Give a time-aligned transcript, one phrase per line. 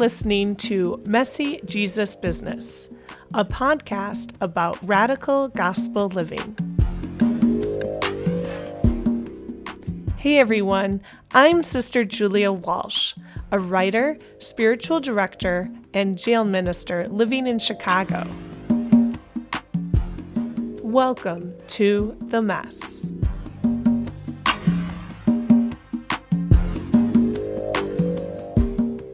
[0.00, 2.88] Listening to Messy Jesus Business,
[3.34, 6.56] a podcast about radical gospel living.
[10.16, 11.02] Hey everyone,
[11.34, 13.14] I'm Sister Julia Walsh,
[13.52, 18.26] a writer, spiritual director, and jail minister living in Chicago.
[20.82, 23.06] Welcome to The Mess.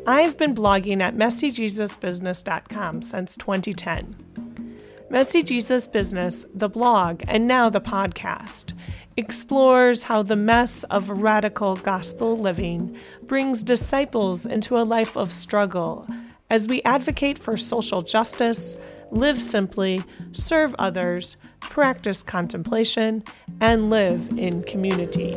[0.09, 4.77] I've been blogging at messyjesusbusiness.com since 2010.
[5.11, 8.73] Messy Jesus Business, the blog, and now the podcast,
[9.17, 16.07] explores how the mess of radical gospel living brings disciples into a life of struggle
[16.51, 23.25] as we advocate for social justice, live simply, serve others, practice contemplation,
[23.61, 25.35] and live in community.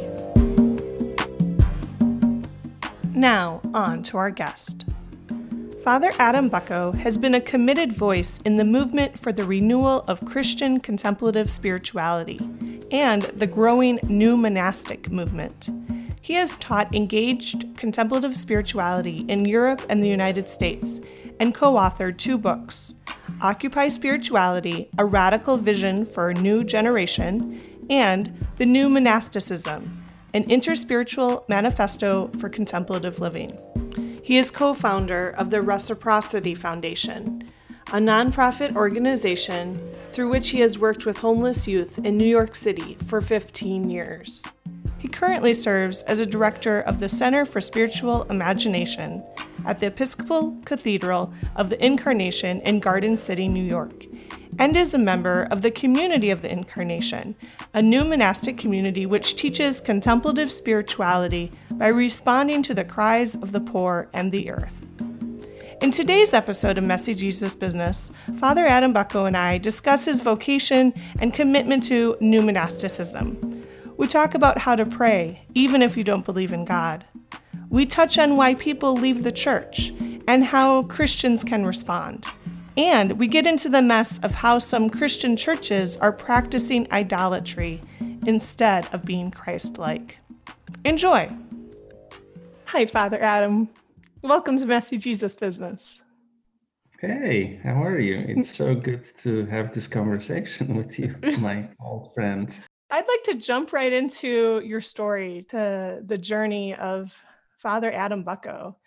[3.19, 4.85] Now, on to our guest.
[5.83, 10.23] Father Adam Bucko has been a committed voice in the movement for the renewal of
[10.25, 12.39] Christian contemplative spirituality
[12.93, 15.69] and the growing new monastic movement.
[16.21, 21.01] He has taught engaged contemplative spirituality in Europe and the United States
[21.41, 22.95] and co authored two books
[23.41, 27.59] Occupy Spirituality A Radical Vision for a New Generation
[27.89, 29.98] and The New Monasticism
[30.33, 33.57] an interspiritual manifesto for contemplative living.
[34.23, 37.49] He is co founder of the Reciprocity Foundation,
[37.87, 42.95] a nonprofit organization through which he has worked with homeless youth in New York City
[43.07, 44.45] for 15 years.
[44.99, 49.23] He currently serves as a director of the Center for Spiritual Imagination
[49.65, 54.05] at the Episcopal Cathedral of the Incarnation in Garden City, New York,
[54.59, 57.33] and is a member of the Community of the Incarnation,
[57.73, 63.61] a new monastic community which teaches contemplative spirituality by responding to the cries of the
[63.61, 64.85] poor and the earth.
[65.81, 70.93] In today's episode of Messy Jesus Business, Father Adam Bucko and I discuss his vocation
[71.21, 73.63] and commitment to new monasticism.
[73.95, 77.05] We talk about how to pray, even if you don't believe in God.
[77.69, 79.93] We touch on why people leave the church
[80.27, 82.25] and how Christians can respond.
[82.77, 87.81] And we get into the mess of how some Christian churches are practicing idolatry
[88.25, 90.17] instead of being Christ like.
[90.85, 91.29] Enjoy!
[92.65, 93.69] Hi, Father Adam.
[94.21, 95.99] Welcome to Messy Jesus Business.
[97.01, 98.23] Hey, how are you?
[98.27, 102.53] It's so good to have this conversation with you, my old friend.
[102.91, 107.15] I'd like to jump right into your story, to the journey of
[107.57, 108.77] Father Adam Bucko,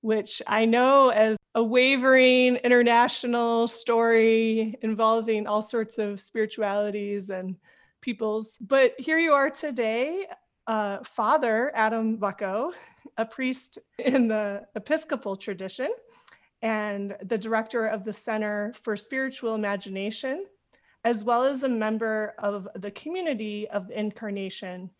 [0.00, 7.56] which I know as a wavering international story involving all sorts of spiritualities and
[8.00, 8.56] peoples.
[8.60, 10.26] But here you are today,
[10.66, 12.72] uh, Father Adam Bucko,
[13.16, 15.90] a priest in the Episcopal tradition
[16.62, 20.46] and the director of the Center for Spiritual Imagination,
[21.04, 24.90] as well as a member of the community of the Incarnation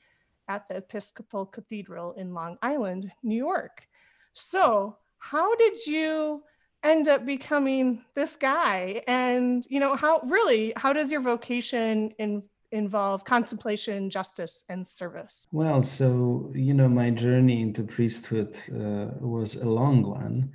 [0.49, 3.87] at the Episcopal Cathedral in Long Island, New York.
[4.33, 6.43] So, how did you
[6.83, 9.03] end up becoming this guy?
[9.07, 12.43] And, you know, how really, how does your vocation in,
[12.73, 15.47] involve contemplation, justice, and service?
[15.53, 20.53] Well, so, you know, my journey into priesthood uh, was a long one.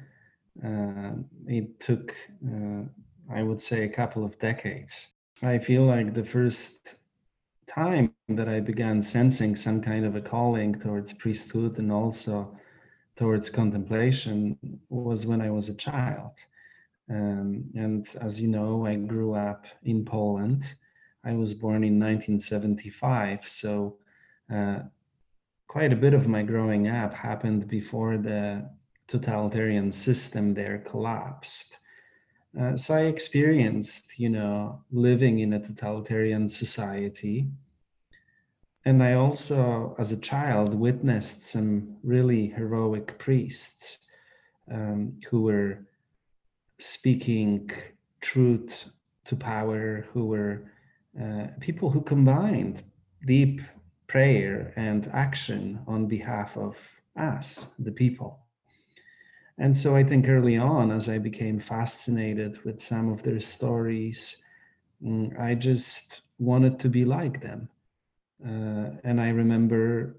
[0.64, 2.16] Uh, it took,
[2.46, 2.84] uh,
[3.32, 5.10] I would say, a couple of decades.
[5.44, 6.96] I feel like the first
[7.68, 12.56] time that I began sensing some kind of a calling towards priesthood and also
[13.16, 14.58] towards contemplation
[14.90, 16.34] was when I was a child.
[17.10, 20.64] Um, and as you know, I grew up in Poland.
[21.24, 23.48] I was born in 1975.
[23.48, 23.98] So
[24.54, 24.80] uh,
[25.68, 28.70] quite a bit of my growing up happened before the
[29.08, 31.78] totalitarian system there collapsed.
[32.60, 37.48] Uh, so I experienced, you know, living in a totalitarian society
[38.86, 43.98] and I also, as a child, witnessed some really heroic priests
[44.72, 45.88] um, who were
[46.80, 47.72] speaking
[48.22, 48.86] truth
[49.26, 50.72] to power, who were
[51.20, 52.84] uh, people who combined
[53.26, 53.62] deep
[54.08, 56.78] prayer and action on behalf of
[57.16, 58.40] us, the people.
[59.58, 64.44] And so I think early on, as I became fascinated with some of their stories,
[65.02, 67.70] mm, I just wanted to be like them.
[68.44, 70.18] Uh, and I remember,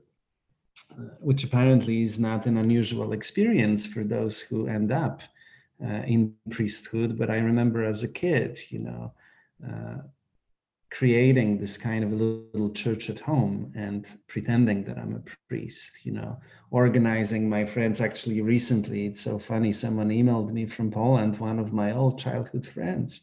[0.98, 5.22] uh, which apparently is not an unusual experience for those who end up
[5.84, 9.12] uh, in priesthood, but I remember as a kid, you know,
[9.66, 9.98] uh,
[10.90, 16.04] creating this kind of a little church at home and pretending that I'm a priest,
[16.04, 16.38] you know,
[16.70, 18.00] organizing my friends.
[18.00, 22.66] Actually, recently, it's so funny, someone emailed me from Poland, one of my old childhood
[22.66, 23.20] friends.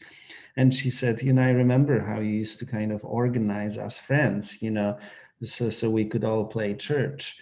[0.57, 3.97] And she said, You know, I remember how you used to kind of organize us
[3.97, 4.97] friends, you know,
[5.41, 7.37] so, so we could all play church.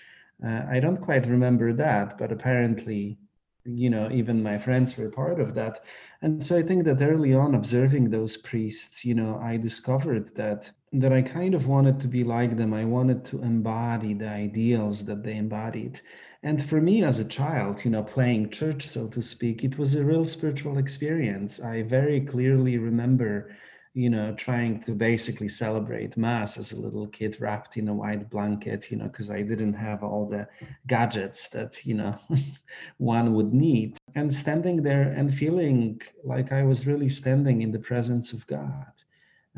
[0.45, 3.17] Uh, I don't quite remember that, but apparently
[3.65, 5.83] you know even my friends were part of that.
[6.21, 10.71] And so i think that early on observing those priests you know i discovered that
[10.93, 12.73] that i kind of wanted to be like them.
[12.73, 16.01] I wanted to embody the ideals that they embodied.
[16.43, 19.95] And for me as a child you know playing church so to speak it was
[19.95, 21.59] a real spiritual experience.
[21.59, 23.51] I very clearly remember
[23.93, 28.29] you know, trying to basically celebrate Mass as a little kid wrapped in a white
[28.29, 30.47] blanket, you know, because I didn't have all the
[30.87, 32.17] gadgets that, you know,
[32.97, 33.97] one would need.
[34.15, 38.91] And standing there and feeling like I was really standing in the presence of God.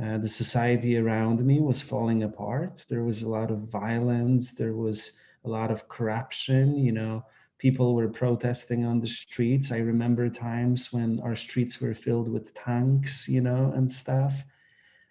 [0.02, 2.84] Uh, the society around me was falling apart.
[2.90, 4.52] There was a lot of violence.
[4.52, 5.12] There was
[5.46, 7.24] a lot of corruption, you know
[7.60, 9.72] people were protesting on the streets.
[9.72, 14.44] I remember times when our streets were filled with tanks, you know, and stuff.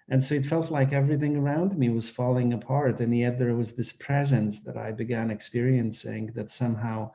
[0.08, 3.00] And so it felt like everything around me was falling apart.
[3.00, 7.12] And yet there was this presence that I began experiencing that somehow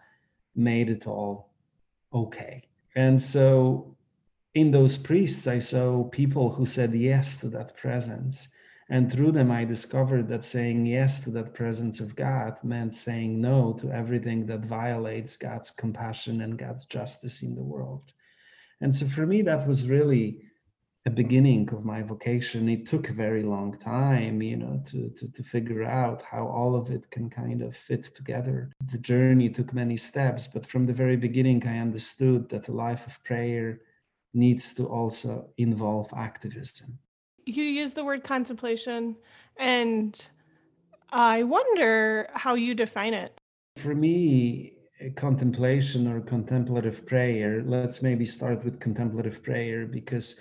[0.55, 1.51] made it all
[2.13, 2.63] okay.
[2.95, 3.95] And so
[4.55, 8.47] in those priests, I saw people who said yes to that presence
[8.89, 13.41] and through them, I discovered that saying yes to that presence of God meant saying
[13.41, 18.13] no to everything that violates God's compassion and God's justice in the world.
[18.79, 20.43] And so for me, that was really
[21.05, 22.69] a beginning of my vocation.
[22.69, 26.75] It took a very long time, you know, to, to, to figure out how all
[26.75, 28.71] of it can kind of fit together.
[28.91, 33.05] The journey took many steps, but from the very beginning, I understood that a life
[33.05, 33.81] of prayer
[34.33, 36.99] needs to also involve activism
[37.47, 39.15] you use the word contemplation,
[39.57, 40.27] and
[41.11, 43.39] I wonder how you define it.
[43.77, 44.73] For me,
[45.15, 50.39] contemplation or contemplative prayer, let's maybe start with contemplative prayer because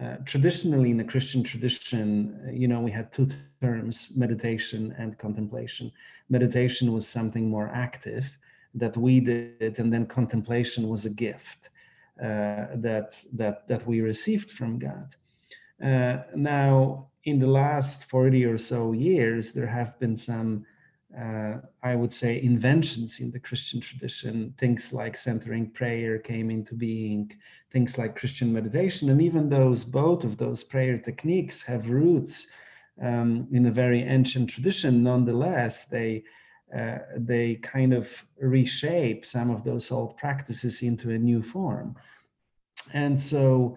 [0.00, 3.28] uh, traditionally in the Christian tradition, you know, we had two
[3.60, 5.92] terms meditation and contemplation.
[6.30, 8.38] Meditation was something more active
[8.74, 11.70] that we did, and then contemplation was a gift
[12.20, 15.14] uh, that, that, that we received from God.
[15.82, 20.64] Uh, now, in the last 40 or so years, there have been some,
[21.18, 24.54] uh, I would say, inventions in the Christian tradition.
[24.58, 27.32] Things like centering prayer came into being,
[27.70, 29.10] things like Christian meditation.
[29.10, 32.50] And even those, both of those prayer techniques have roots
[33.00, 36.24] um, in a very ancient tradition, nonetheless, they
[36.76, 41.94] uh, they kind of reshape some of those old practices into a new form.
[42.94, 43.76] And so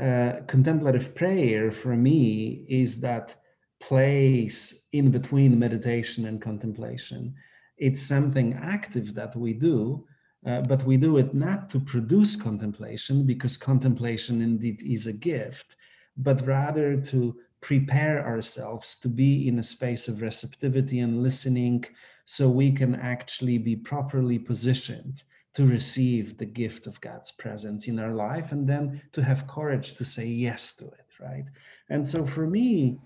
[0.00, 3.36] uh, contemplative prayer for me is that
[3.80, 7.34] place in between meditation and contemplation.
[7.78, 10.06] It's something active that we do,
[10.46, 15.76] uh, but we do it not to produce contemplation because contemplation indeed is a gift,
[16.16, 21.84] but rather to prepare ourselves to be in a space of receptivity and listening
[22.24, 25.22] so we can actually be properly positioned
[25.56, 29.94] to receive the gift of God's presence in our life and then to have courage
[29.94, 31.46] to say yes to it, right?
[31.88, 32.98] And so for me,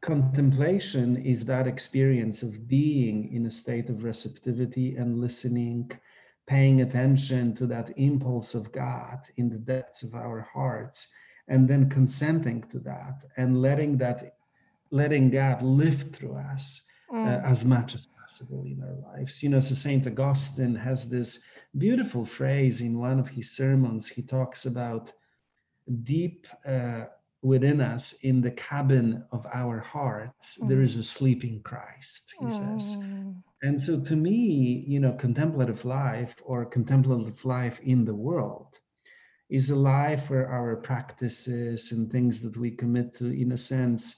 [0.00, 5.90] contemplation is that experience of being in a state of receptivity and listening,
[6.46, 11.08] paying attention to that impulse of God in the depths of our hearts,
[11.48, 14.36] and then consenting to that and letting that,
[14.90, 16.80] letting God live through us
[17.22, 17.26] mm.
[17.26, 19.42] uh, as much as possible in our lives.
[19.42, 20.06] You know, so St.
[20.06, 21.40] Augustine has this
[21.76, 24.08] beautiful phrase in one of his sermons.
[24.08, 25.12] He talks about
[26.02, 27.04] deep uh,
[27.42, 30.68] within us, in the cabin of our hearts, mm.
[30.68, 32.50] there is a sleeping Christ, he mm.
[32.50, 32.96] says.
[33.62, 38.78] And so to me, you know, contemplative life or contemplative life in the world
[39.50, 44.16] is a life where our practices and things that we commit to, in a sense,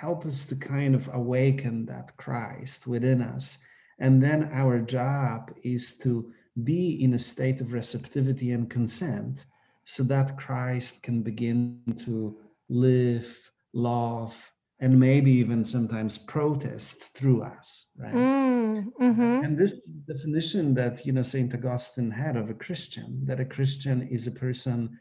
[0.00, 3.58] help us to kind of awaken that Christ within us.
[3.98, 6.32] And then our job is to
[6.64, 9.44] be in a state of receptivity and consent
[9.84, 12.38] so that Christ can begin to
[12.70, 13.28] live,
[13.74, 14.34] love,
[14.78, 18.14] and maybe even sometimes protest through us, right?
[18.14, 19.44] Mm, mm-hmm.
[19.44, 24.08] And this definition that you know Saint Augustine had of a Christian, that a Christian
[24.08, 24.98] is a person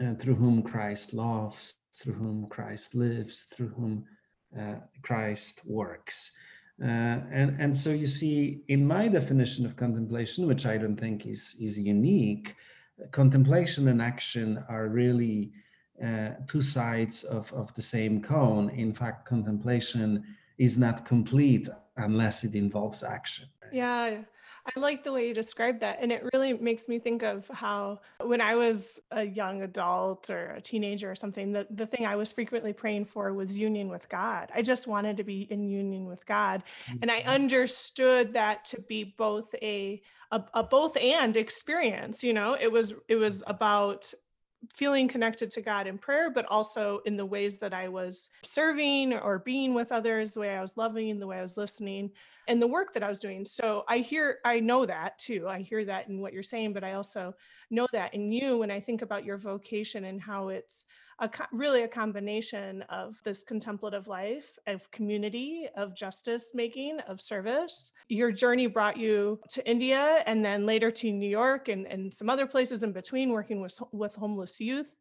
[0.00, 4.04] uh, through whom Christ loves, through whom Christ lives, through whom
[4.58, 6.32] uh, Christ works.
[6.82, 11.26] Uh, and, and so you see, in my definition of contemplation, which I don't think
[11.26, 12.56] is, is unique,
[13.12, 15.52] contemplation and action are really
[16.04, 18.70] uh, two sides of, of the same cone.
[18.70, 20.24] In fact, contemplation
[20.58, 23.48] is not complete unless it involves action.
[23.72, 24.18] Yeah,
[24.66, 25.98] I like the way you described that.
[26.00, 30.52] And it really makes me think of how, when I was a young adult or
[30.52, 34.08] a teenager or something, the, the thing I was frequently praying for was union with
[34.08, 34.50] God.
[34.54, 36.62] I just wanted to be in union with God.
[37.02, 37.30] And I mm-hmm.
[37.30, 42.22] understood that to be both a, a, a both and experience.
[42.22, 44.12] You know, it was it was about
[44.72, 49.14] feeling connected to God in prayer, but also in the ways that I was serving
[49.14, 52.10] or being with others, the way I was loving, the way I was listening,
[52.48, 53.44] and the work that I was doing.
[53.44, 55.48] So I hear, I know that too.
[55.48, 57.34] I hear that in what you're saying, but I also
[57.70, 60.84] know that in you when I think about your vocation and how it's
[61.18, 67.92] a really a combination of this contemplative life of community of justice making of service.
[68.08, 72.30] Your journey brought you to india and then later to new york and, and some
[72.30, 74.96] other places in between working with with homeless youth.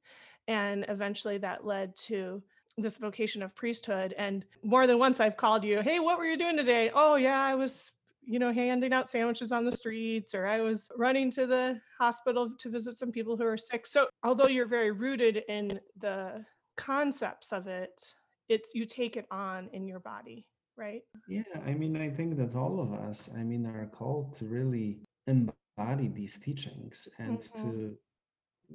[0.47, 2.43] And eventually that led to
[2.77, 4.13] this vocation of priesthood.
[4.17, 6.91] And more than once i've called you hey what were you doing today?
[6.93, 7.92] Oh yeah i was
[8.25, 12.51] you know, handing out sandwiches on the streets, or I was running to the hospital
[12.57, 13.85] to visit some people who are sick.
[13.85, 16.43] So, although you're very rooted in the
[16.77, 18.01] concepts of it,
[18.49, 20.45] it's you take it on in your body,
[20.77, 21.01] right?
[21.27, 24.99] Yeah, I mean, I think that all of us, I mean, are called to really
[25.27, 27.61] embody these teachings and mm-hmm.
[27.61, 27.97] to,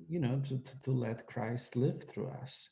[0.08, 2.70] you know, to, to, to let Christ live through us.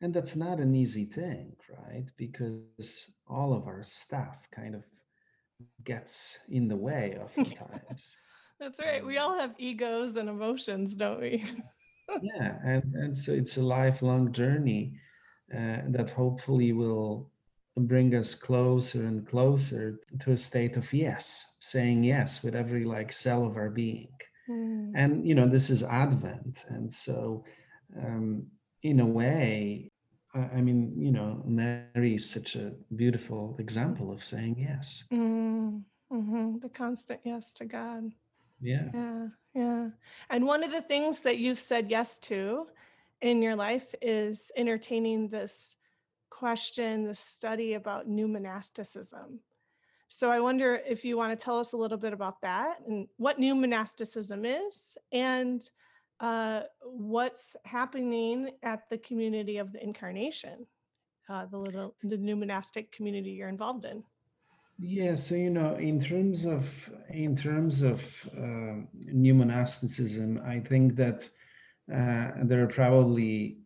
[0.00, 2.06] And that's not an easy thing, right?
[2.18, 4.84] Because all of our stuff kind of
[5.84, 8.16] gets in the way oftentimes.
[8.60, 9.04] That's right.
[9.04, 11.44] We all have egos and emotions, don't we?
[12.22, 14.98] yeah, and, and so it's a lifelong journey
[15.52, 17.30] uh, that hopefully will
[17.76, 23.10] bring us closer and closer to a state of yes, saying yes with every like
[23.10, 24.08] cell of our being.
[24.48, 24.92] Mm.
[24.94, 27.44] And you know, this is Advent, and so
[27.98, 28.46] um,
[28.82, 29.90] in a way,
[30.34, 35.04] I mean, you know, Mary is such a beautiful example of saying yes.
[35.12, 38.12] Mm, hmm The constant yes to God.
[38.60, 38.88] Yeah.
[38.92, 39.26] Yeah.
[39.54, 39.88] Yeah.
[40.30, 42.66] And one of the things that you've said yes to
[43.20, 45.76] in your life is entertaining this
[46.30, 49.40] question, this study about new monasticism.
[50.08, 53.08] So I wonder if you want to tell us a little bit about that and
[53.16, 55.68] what new monasticism is and
[56.20, 60.66] uh, what's happening at the community of the incarnation,
[61.28, 64.02] uh, the little the new monastic community you're involved in.
[64.78, 68.74] Yeah, so you know, in terms of in terms of uh,
[69.06, 71.28] new monasticism, I think that
[71.92, 73.58] uh, there are probably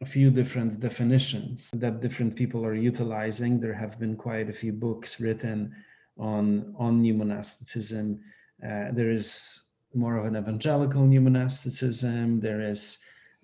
[0.00, 3.60] a few different definitions that different people are utilizing.
[3.60, 5.74] There have been quite a few books written
[6.18, 8.20] on on new monasticism.
[8.62, 9.62] Uh, there is
[9.94, 12.40] more of an evangelical new monasticism.
[12.40, 12.98] There is,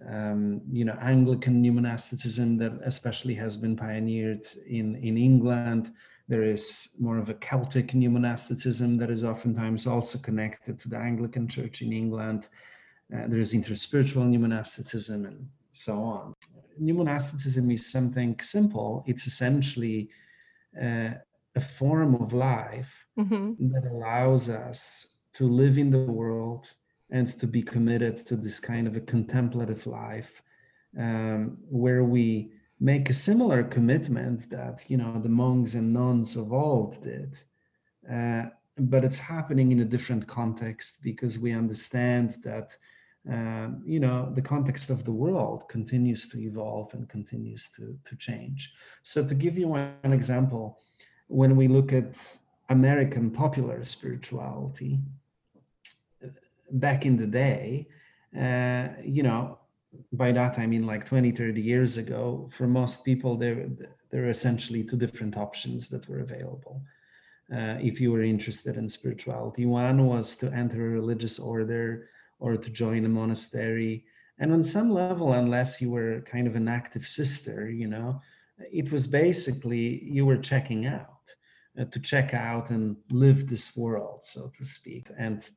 [0.09, 5.93] um, you know, Anglican new monasticism that especially has been pioneered in in England.
[6.29, 10.99] There is more of a Celtic new monasticism that is oftentimes also connected to the
[10.99, 12.49] Anglican Church in England.
[13.15, 16.35] Uh, there is interspiritual new monasticism and so on.
[16.79, 19.05] New monasticism is something simple.
[19.07, 20.11] It's essentially
[20.81, 21.11] uh,
[21.55, 23.73] a form of life mm-hmm.
[23.73, 26.75] that allows us to live in the world
[27.11, 30.43] and to be committed to this kind of a contemplative life
[30.99, 36.53] um, where we make a similar commitment that you know the monks and nuns of
[36.53, 37.37] old did.
[38.11, 38.45] Uh,
[38.79, 42.77] but it's happening in a different context because we understand that
[43.29, 48.17] um, you know the context of the world continues to evolve and continues to, to
[48.17, 48.73] change.
[49.03, 50.79] So to give you one example
[51.27, 52.17] when we look at
[52.69, 54.99] american popular spirituality
[56.71, 57.89] back in the day,
[58.39, 59.59] uh, you know,
[60.13, 63.69] by that I mean like 20, 30 years ago, for most people, there,
[64.11, 66.83] there are essentially two different options that were available.
[67.53, 72.57] Uh, if you were interested in spirituality, one was to enter a religious order or
[72.57, 74.05] to join a monastery.
[74.39, 78.21] And on some level, unless you were kind of an active sister, you know,
[78.59, 81.18] it was basically you were checking out, uh,
[81.79, 85.09] Uh, to check out and live this world, so to speak.
[85.19, 85.49] And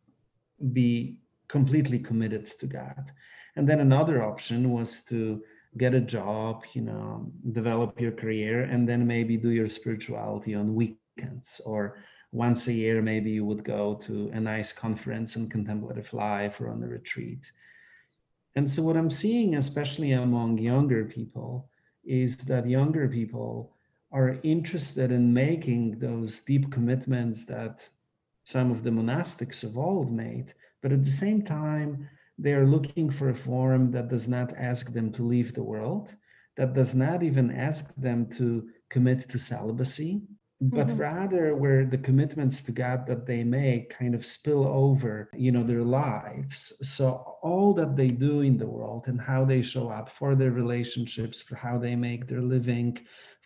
[0.73, 3.11] be completely committed to God.
[3.55, 5.41] And then another option was to
[5.77, 10.75] get a job, you know, develop your career, and then maybe do your spirituality on
[10.75, 11.97] weekends or
[12.31, 16.69] once a year, maybe you would go to a nice conference on contemplative life or
[16.69, 17.51] on a retreat.
[18.55, 21.69] And so, what I'm seeing, especially among younger people,
[22.03, 23.75] is that younger people
[24.11, 27.87] are interested in making those deep commitments that
[28.43, 33.09] some of the monastics of old made, but at the same time, they are looking
[33.09, 36.15] for a form that does not ask them to leave the world,
[36.57, 40.23] that does not even ask them to commit to celibacy,
[40.59, 40.97] but mm-hmm.
[40.97, 45.63] rather where the commitments to God that they make kind of spill over, you know,
[45.63, 46.73] their lives.
[46.81, 50.51] So all that they do in the world and how they show up for their
[50.51, 52.99] relationships, for how they make their living,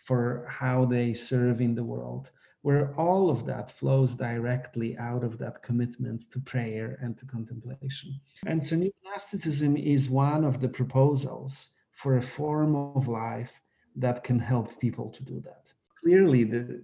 [0.06, 2.30] for how they serve in the world,
[2.62, 8.10] where all of that flows directly out of that commitment to prayer and to contemplation.
[8.46, 11.52] And so new monasticism is one of the proposals
[11.90, 13.60] for a form of life
[13.96, 15.66] that can help people to do that
[16.06, 16.80] clearly the,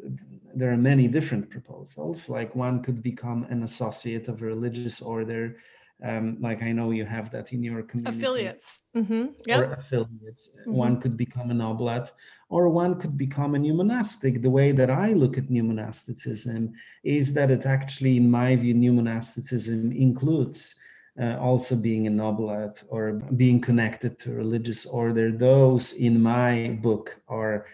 [0.54, 2.28] there are many different proposals.
[2.28, 5.56] Like one could become an associate of a religious order.
[6.04, 8.18] Um, like I know you have that in your community.
[8.18, 8.80] Affiliates.
[8.96, 9.24] Mm-hmm.
[9.46, 9.60] Yep.
[9.60, 10.48] Or affiliates.
[10.48, 10.72] Mm-hmm.
[10.72, 12.10] One could become an oblate,
[12.48, 14.42] or one could become a new monastic.
[14.42, 16.72] The way that I look at new monasticism
[17.04, 20.74] is that it actually, in my view, new monasticism includes
[21.20, 25.30] uh, also being an oblate or being connected to a religious order.
[25.30, 27.66] Those, in my book, are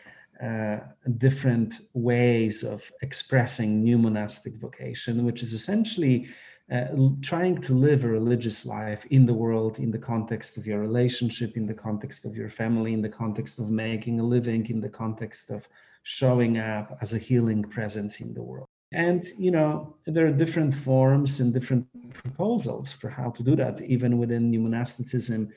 [0.42, 0.78] uh,
[1.16, 6.28] different ways of expressing new monastic vocation, which is essentially
[6.70, 6.86] uh,
[7.22, 11.56] trying to live a religious life in the world, in the context of your relationship,
[11.56, 14.88] in the context of your family, in the context of making a living, in the
[14.88, 15.66] context of
[16.02, 18.66] showing up as a healing presence in the world.
[18.92, 23.80] And, you know, there are different forms and different proposals for how to do that,
[23.82, 25.48] even within new monasticism.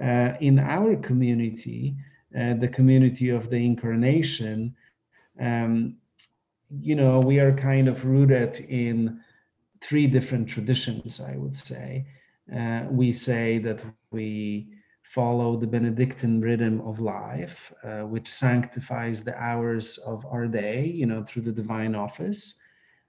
[0.00, 1.96] Uh, in our community,
[2.38, 4.74] uh, the community of the incarnation,
[5.40, 5.96] um,
[6.80, 9.20] you know, we are kind of rooted in
[9.86, 12.06] three different traditions, I would say.
[12.54, 14.68] Uh, we say that we
[15.02, 21.06] follow the Benedictine rhythm of life, uh, which sanctifies the hours of our day, you
[21.06, 22.58] know, through the divine office.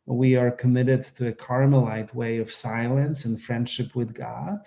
[0.05, 4.59] We are committed to a Carmelite way of silence and friendship with God.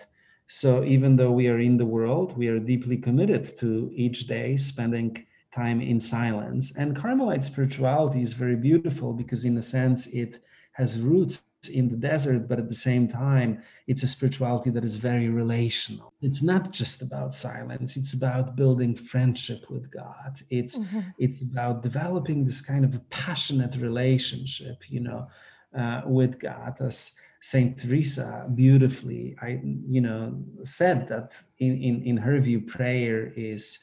[0.49, 4.57] So even though we are in the world, we are deeply committed to each day
[4.57, 6.77] spending time in silence.
[6.77, 10.41] And Carmelite spirituality is very beautiful because, in a sense, it
[10.73, 14.97] has roots in the desert, but at the same time, it's a spirituality that is
[14.97, 16.15] very relational.
[16.23, 20.41] It's not just about silence, it's about building friendship with God.
[20.49, 21.01] It's mm-hmm.
[21.19, 25.29] it's about developing this kind of a passionate relationship, you know,
[25.77, 32.17] uh, with God as Saint Teresa beautifully, I you know, said that in, in, in
[32.19, 33.79] her view, prayer is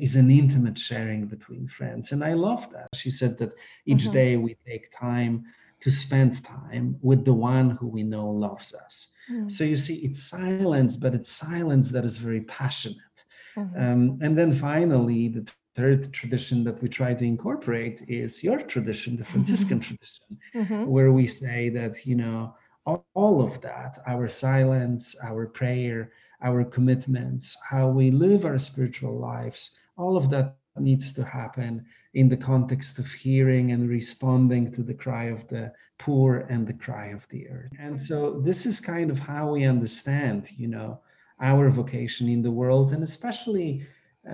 [0.00, 2.10] is an intimate sharing between friends.
[2.10, 2.88] And I love that.
[2.94, 4.12] She said that each mm-hmm.
[4.12, 5.44] day we take time
[5.80, 9.08] to spend time with the one who we know loves us.
[9.30, 9.48] Mm-hmm.
[9.48, 12.96] So you see, it's silence, but it's silence that is very passionate.
[13.56, 13.82] Mm-hmm.
[13.82, 19.16] Um, and then finally, the third tradition that we try to incorporate is your tradition,
[19.16, 20.86] the Franciscan tradition, mm-hmm.
[20.86, 22.54] where we say that, you know,
[23.14, 26.12] all of that our silence our prayer
[26.42, 31.84] our commitments how we live our spiritual lives all of that needs to happen
[32.16, 36.72] in the context of hearing and responding to the cry of the poor and the
[36.72, 37.70] cry of the earth.
[37.78, 41.00] And so this is kind of how we understand you know
[41.40, 43.86] our vocation in the world and especially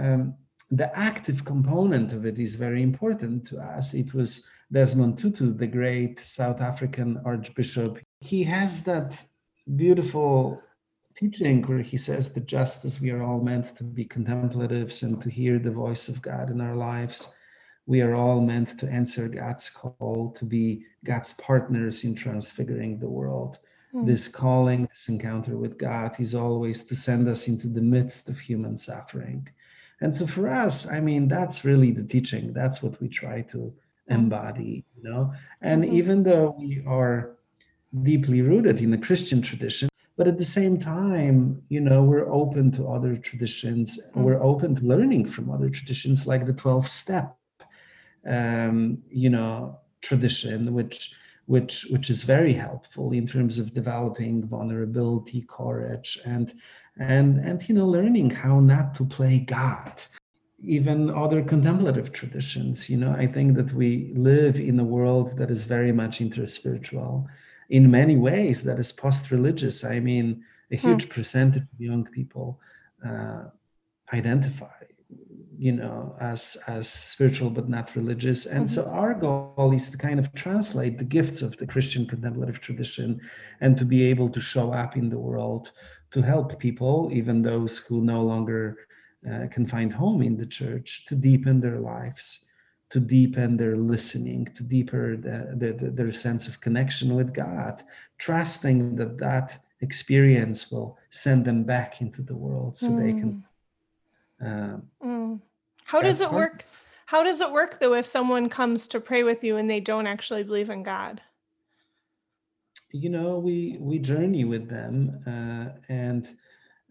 [0.03, 0.35] um,
[0.71, 3.95] the active component of it is very important to us.
[3.95, 7.99] It was desmond tutu the great south african archbishop.
[8.21, 9.11] He has that
[9.77, 10.63] beautiful
[11.17, 15.21] teaching where he says that just as we are all meant to be contemplatives and
[15.21, 17.35] to hear the voice of God in our lives,
[17.87, 23.09] we are all meant to answer God's call to be God's partners in transfiguring the
[23.09, 23.59] world.
[23.95, 24.07] Mm.
[24.07, 28.39] This calling, this encounter with God is always to send us into the midst of
[28.39, 29.49] human suffering.
[30.01, 32.53] And so for us, I mean, that's really the teaching.
[32.53, 33.73] That's what we try to
[34.09, 34.15] hmm.
[34.15, 35.33] embody, you know.
[35.61, 35.95] And mm-hmm.
[35.97, 37.37] even though we are
[38.03, 39.89] deeply rooted in the Christian tradition.
[40.17, 43.99] But at the same time, you know, we're open to other traditions.
[44.15, 44.23] Mm.
[44.23, 47.37] We're open to learning from other traditions, like the 12 step,
[48.27, 51.15] um, you know, tradition, which
[51.47, 56.53] which which is very helpful in terms of developing vulnerability, courage, and
[56.99, 60.03] and and you know, learning how not to play God
[60.65, 65.51] even other contemplative traditions you know i think that we live in a world that
[65.51, 67.27] is very much interspiritual
[67.73, 69.83] in many ways that is post-religious.
[69.83, 70.89] I mean, a hmm.
[70.89, 71.11] huge hmm.
[71.11, 72.61] percentage of young people
[73.05, 73.45] uh,
[74.13, 74.81] identify,
[75.59, 78.47] you know, as as spiritual but not religious.
[78.47, 78.75] And mm-hmm.
[78.75, 83.21] so our goal is to kind of translate the gifts of the Christian contemplative tradition
[83.61, 85.73] and to be able to show up in the world
[86.11, 88.79] to help people, even those who no longer
[89.31, 92.45] uh, can find home in the church, to deepen their lives
[92.91, 97.83] to deepen their listening, to deeper the, the, the, their sense of connection with God,
[98.19, 103.45] trusting that that experience will send them back into the world so they can
[104.43, 104.75] Mm.
[104.75, 105.12] um, Mm.
[105.93, 106.65] How does it work?
[107.05, 110.07] How does it work though if someone comes to pray with you and they don't
[110.07, 111.21] actually believe in God?
[112.93, 116.27] You know, we we journey with them, uh, and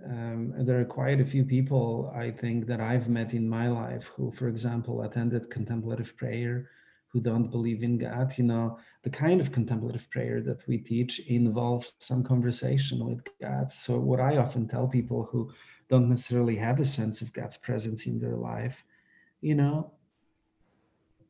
[0.05, 4.05] um, there are quite a few people I think that I've met in my life
[4.15, 6.69] who, for example, attended contemplative prayer,
[7.07, 8.37] who don't believe in God.
[8.37, 13.71] You know, the kind of contemplative prayer that we teach involves some conversation with God.
[13.71, 15.51] So, what I often tell people who
[15.89, 18.85] don't necessarily have a sense of God's presence in their life,
[19.41, 19.91] you know,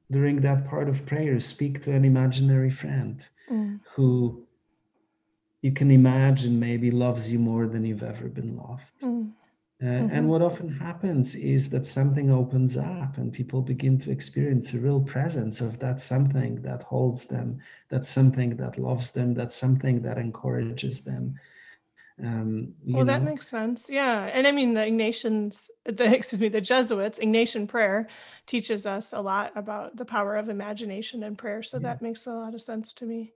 [0.09, 3.79] during that part of prayer, speak to an imaginary friend mm.
[3.95, 4.45] who
[5.61, 8.99] you can imagine maybe loves you more than you've ever been loved.
[9.01, 9.31] Mm.
[9.81, 10.15] Uh, mm-hmm.
[10.15, 14.79] And what often happens is that something opens up and people begin to experience a
[14.79, 20.01] real presence of that something that holds them, that something that loves them, that something
[20.03, 21.39] that encourages them.
[22.19, 23.11] Um, well, know?
[23.11, 23.89] that makes sense.
[23.89, 28.07] Yeah, and I mean the Ignatians, the excuse me, the Jesuits, Ignatian prayer
[28.45, 31.63] teaches us a lot about the power of imagination and prayer.
[31.63, 31.83] So yeah.
[31.83, 33.33] that makes a lot of sense to me.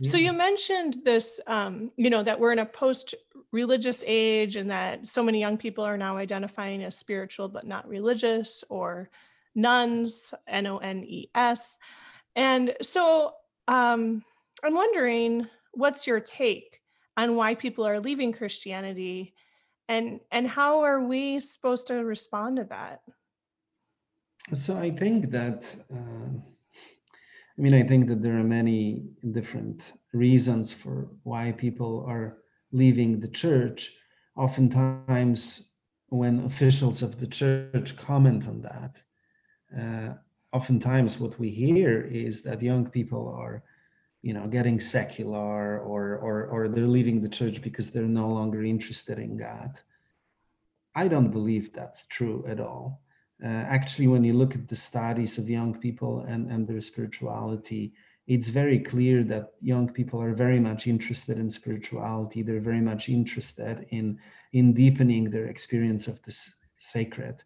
[0.00, 0.10] Yeah.
[0.10, 5.06] So you mentioned this, um, you know, that we're in a post-religious age, and that
[5.06, 9.10] so many young people are now identifying as spiritual but not religious, or
[9.54, 11.78] nones, N-O-N-E-S,
[12.38, 13.32] and so
[13.66, 14.22] um,
[14.62, 16.80] I'm wondering, what's your take?
[17.18, 19.34] On why people are leaving Christianity
[19.88, 23.00] and and how are we supposed to respond to that?
[24.54, 25.60] So I think that
[25.92, 26.30] uh,
[27.56, 28.80] I mean I think that there are many
[29.38, 32.38] different reasons for why people are
[32.70, 33.80] leaving the church.
[34.36, 35.40] Oftentimes,
[36.20, 38.92] when officials of the church comment on that,
[39.80, 40.10] uh,
[40.52, 43.64] oftentimes what we hear is that young people are
[44.22, 48.62] you know getting secular or or or they're leaving the church because they're no longer
[48.62, 49.80] interested in god.
[50.94, 53.02] I don't believe that's true at all.
[53.42, 57.92] Uh, actually when you look at the studies of young people and and their spirituality
[58.26, 62.42] it's very clear that young people are very much interested in spirituality.
[62.42, 64.18] They're very much interested in
[64.52, 67.42] in deepening their experience of this sacred.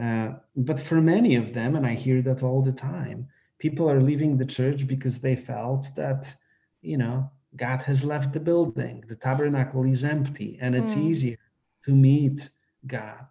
[0.00, 3.26] Uh, but for many of them and i hear that all the time
[3.60, 6.34] people are leaving the church because they felt that
[6.82, 11.04] you know god has left the building the tabernacle is empty and it's mm.
[11.04, 11.38] easier
[11.84, 12.48] to meet
[12.86, 13.26] god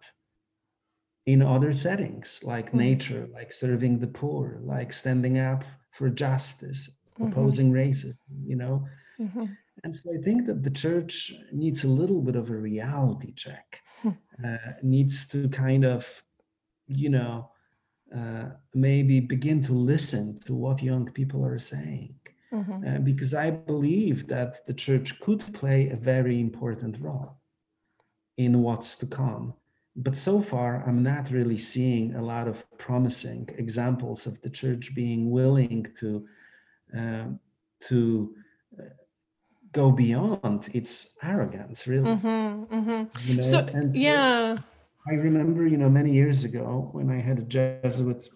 [1.26, 2.74] in other settings like mm.
[2.86, 7.30] nature like serving the poor like standing up for justice mm-hmm.
[7.30, 8.86] opposing racism you know
[9.20, 9.44] mm-hmm.
[9.84, 13.82] and so i think that the church needs a little bit of a reality check
[14.00, 14.10] hmm.
[14.44, 16.22] uh, needs to kind of
[16.86, 17.50] you know
[18.16, 22.14] uh, maybe begin to listen to what young people are saying.
[22.52, 22.84] Mm-hmm.
[22.84, 27.36] Uh, because I believe that the church could play a very important role
[28.36, 29.54] in what's to come.
[29.94, 34.94] But so far, I'm not really seeing a lot of promising examples of the church
[34.94, 36.26] being willing to
[36.92, 37.38] um,
[37.88, 38.34] to
[38.78, 38.82] uh,
[39.70, 42.10] go beyond its arrogance, really.
[42.16, 43.28] Mm-hmm, mm-hmm.
[43.28, 43.42] You know?
[43.42, 44.58] So, so yeah
[45.08, 48.28] I remember, you know, many years ago when I had a Jesuit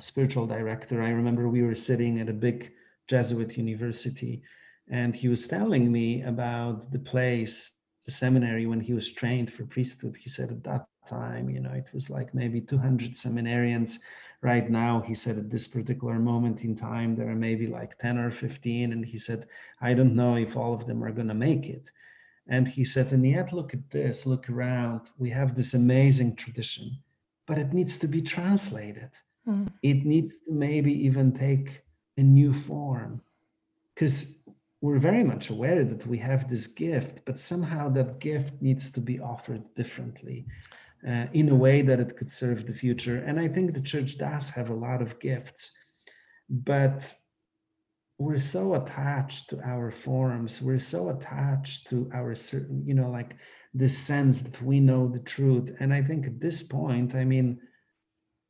[0.00, 2.72] spiritual director, I remember we were sitting at a big
[3.06, 4.42] Jesuit university
[4.90, 9.64] and he was telling me about the place, the seminary when he was trained for
[9.66, 10.16] priesthood.
[10.16, 13.98] He said at that time, you know, it was like maybe 200 seminarians.
[14.42, 18.18] Right now, he said at this particular moment in time, there are maybe like 10
[18.18, 18.92] or 15.
[18.92, 19.46] And he said,
[19.80, 21.92] I don't know if all of them are going to make it.
[22.50, 25.02] And he said, and yet look at this, look around.
[25.18, 26.98] We have this amazing tradition,
[27.46, 29.10] but it needs to be translated.
[29.48, 29.68] Mm.
[29.82, 31.82] It needs to maybe even take
[32.16, 33.22] a new form.
[33.94, 34.40] Because
[34.80, 39.00] we're very much aware that we have this gift, but somehow that gift needs to
[39.00, 40.46] be offered differently.
[41.08, 43.24] Uh, in a way that it could serve the future.
[43.26, 45.70] And I think the church does have a lot of gifts,
[46.50, 47.14] but
[48.20, 50.60] we're so attached to our forms.
[50.60, 53.36] We're so attached to our certain you know like
[53.72, 55.74] this sense that we know the truth.
[55.80, 57.58] And i think at this point i mean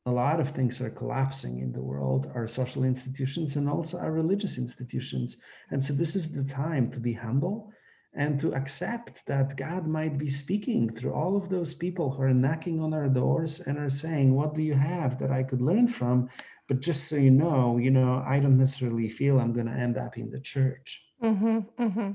[0.05, 4.11] a lot of things are collapsing in the world our social institutions and also our
[4.11, 5.37] religious institutions.
[5.69, 7.71] And so this is the time to be humble
[8.13, 12.33] and to accept that god might be speaking through all of those people who are
[12.33, 15.87] knocking on our doors and are saying what do you have that i could learn
[15.87, 16.27] from
[16.71, 19.97] but just so you know, you know, I don't necessarily feel I'm going to end
[19.97, 21.01] up in the church.
[21.21, 22.11] Mm-hmm, mm-hmm.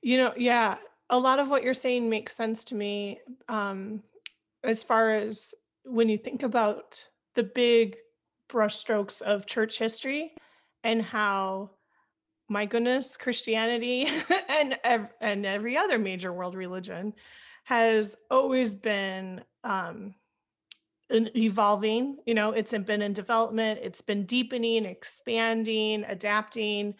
[0.00, 0.76] You know, yeah,
[1.10, 3.20] a lot of what you're saying makes sense to me.
[3.50, 4.02] Um,
[4.64, 7.96] as far as when you think about the big
[8.50, 10.32] brushstrokes of church history
[10.82, 11.72] and how
[12.48, 14.08] my goodness, Christianity
[14.48, 17.12] and ev- and every other major world religion
[17.64, 20.14] has always been um,
[21.12, 22.16] evolving.
[22.26, 23.80] You know, it's been in development.
[23.82, 26.94] It's been deepening, expanding, adapting.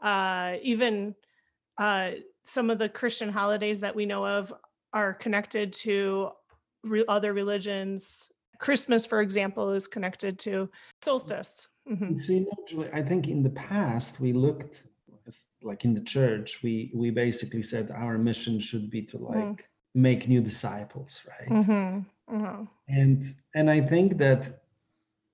[0.00, 1.14] Uh, even
[1.78, 2.10] uh,
[2.42, 4.52] some of the Christian holidays that we know of
[4.92, 6.30] are connected to
[6.82, 8.30] re- other religions.
[8.58, 10.70] Christmas, for example, is connected to
[11.02, 11.66] solstice.
[11.90, 12.16] Mm-hmm.
[12.16, 14.86] See, naturally, I think in the past we looked
[15.62, 19.58] like in the church, we we basically said our mission should be to like mm.
[19.94, 21.48] make new disciples, right?
[21.48, 22.00] Mm-hmm.
[22.30, 22.64] Mm-hmm.
[22.88, 24.62] And and I think that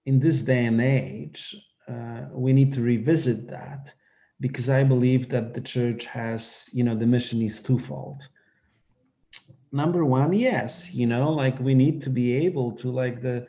[0.07, 1.57] in this day and age,
[1.89, 3.95] uh, we need to revisit that
[4.41, 8.29] because I believe that the church has, you know, the mission is twofold.
[9.73, 13.47] Number one, yes, you know, like we need to be able to like the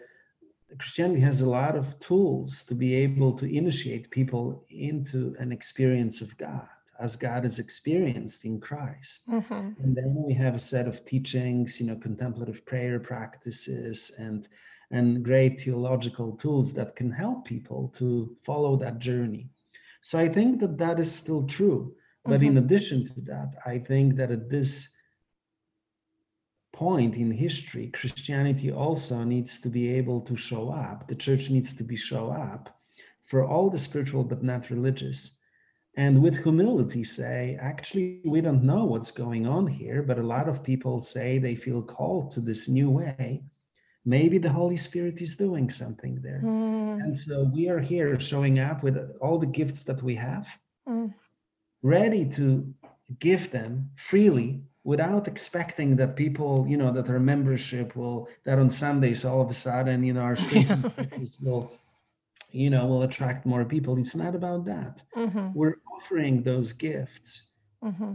[0.78, 6.22] Christianity has a lot of tools to be able to initiate people into an experience
[6.22, 6.68] of God
[7.02, 9.28] as God is experienced in Christ.
[9.28, 9.84] Mm-hmm.
[9.84, 14.48] And then we have a set of teachings, you know, contemplative prayer practices and
[14.92, 19.48] and great theological tools that can help people to follow that journey.
[20.02, 21.96] So I think that that is still true.
[22.26, 22.58] But mm-hmm.
[22.58, 24.90] in addition to that, I think that at this
[26.74, 31.08] point in history, Christianity also needs to be able to show up.
[31.08, 32.78] The church needs to be show up
[33.24, 35.32] for all the spiritual but not religious.
[35.96, 40.48] And with humility say, actually, we don't know what's going on here, but a lot
[40.48, 43.44] of people say they feel called to this new way.
[44.06, 46.42] Maybe the Holy Spirit is doing something there.
[46.44, 47.04] Mm.
[47.04, 50.48] And so we are here showing up with all the gifts that we have,
[50.88, 51.14] mm.
[51.84, 52.74] ready to
[53.20, 58.70] give them freely without expecting that people, you know, that our membership will, that on
[58.70, 60.38] Sundays all of a sudden, you know, our
[61.42, 61.72] will,
[62.52, 63.98] you know, will attract more people.
[63.98, 65.04] It's not about that.
[65.16, 65.54] Mm-hmm.
[65.54, 67.48] We're offering those gifts
[67.84, 68.14] mm-hmm.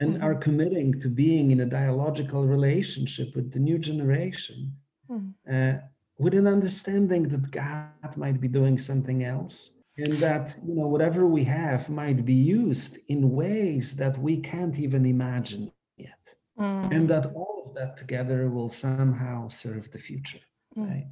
[0.00, 0.22] and mm-hmm.
[0.22, 4.72] are committing to being in a dialogical relationship with the new generation
[5.10, 5.32] mm.
[5.50, 5.80] uh,
[6.18, 11.26] with an understanding that God might be doing something else and that you know whatever
[11.26, 16.34] we have might be used in ways that we can't even imagine yet.
[16.58, 16.92] Mm.
[16.92, 20.40] And that all of that together will somehow serve the future,
[20.76, 20.88] mm.
[20.88, 21.10] right?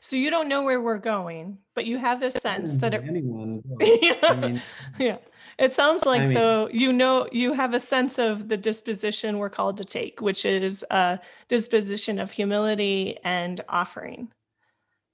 [0.00, 3.62] So you don't know where we're going, but you have a sense that it, anyone
[3.80, 4.14] yeah.
[4.22, 4.62] I mean,
[4.98, 5.18] yeah.
[5.58, 9.38] It sounds like I mean, though you know you have a sense of the disposition
[9.38, 11.18] we're called to take, which is a
[11.48, 14.28] disposition of humility and offering.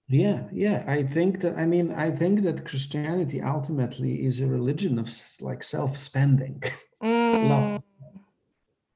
[0.09, 0.85] Yeah, yeah.
[0.87, 5.09] I think that I mean I think that Christianity ultimately is a religion of
[5.41, 6.63] like self-spending,
[7.03, 7.49] mm.
[7.49, 7.83] love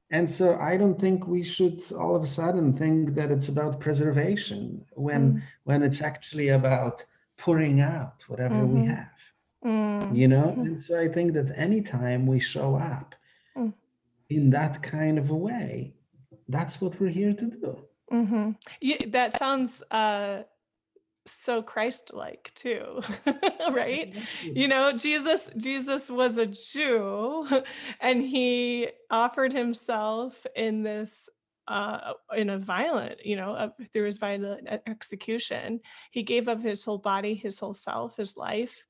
[0.09, 3.79] and so I don't think we should all of a sudden think that it's about
[3.79, 5.41] preservation when mm.
[5.65, 7.03] when it's actually about
[7.37, 8.81] pouring out whatever mm-hmm.
[8.81, 9.19] we have.
[9.65, 10.15] Mm.
[10.15, 10.61] You know, mm-hmm.
[10.61, 13.15] and so I think that anytime we show up
[13.57, 13.73] mm.
[14.29, 15.93] in that kind of a way,
[16.47, 17.77] that's what we're here to do.
[18.11, 18.51] Mm-hmm.
[18.79, 20.43] Yeah, that sounds uh
[21.27, 23.01] so Christ-like too,
[23.71, 24.13] right?
[24.43, 27.47] You know, Jesus Jesus was a Jew
[28.01, 31.29] and he offered himself in this
[31.67, 35.81] uh, in a violent, you know, uh, through his violent execution.
[36.11, 38.85] He gave of his whole body, his whole self, his life,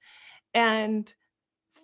[0.54, 1.12] and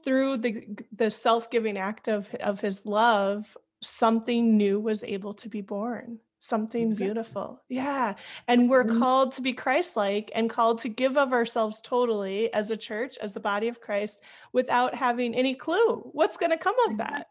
[0.04, 5.62] through the the self-giving act of of his love, something new was able to be
[5.62, 7.06] born something exactly.
[7.06, 7.62] beautiful.
[7.70, 8.16] Yeah.
[8.50, 9.00] And we're mm-hmm.
[9.00, 13.18] called to be Christ like and called to give of ourselves totally as a church,
[13.22, 17.28] as the body of Christ, without having any clue what's going to come of that.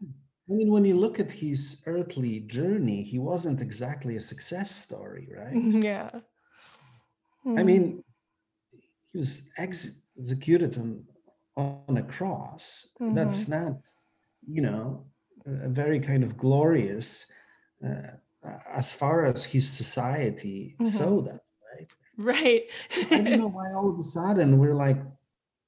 [0.51, 5.29] I mean, when you look at his earthly journey, he wasn't exactly a success story,
[5.37, 5.55] right?
[5.85, 6.11] Yeah.
[7.47, 7.59] Mm-hmm.
[7.59, 8.05] I mean,
[8.71, 11.05] he was executed on,
[11.57, 12.87] on a cross.
[13.01, 13.15] Mm-hmm.
[13.15, 13.77] That's not,
[14.47, 15.05] you know,
[15.45, 17.27] a very kind of glorious
[17.85, 18.13] uh,
[18.73, 20.87] as far as his society mm-hmm.
[20.87, 21.41] saw that,
[21.75, 21.89] right?
[22.19, 22.63] Right.
[23.11, 25.01] I don't know why all of a sudden we're like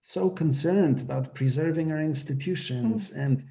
[0.02, 3.24] so concerned about preserving our institutions mm.
[3.24, 3.44] and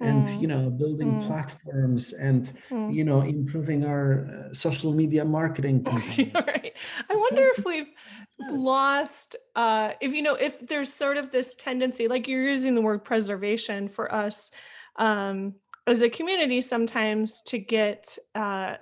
[0.00, 0.40] and mm.
[0.40, 1.26] you know building mm.
[1.26, 2.92] platforms and mm.
[2.92, 5.84] you know improving our uh, social media marketing
[6.34, 6.72] right
[7.08, 7.92] i wonder if we've
[8.50, 12.80] lost uh if you know if there's sort of this tendency like you're using the
[12.80, 14.50] word preservation for us
[14.96, 15.54] um
[15.90, 18.74] as a community sometimes to get uh,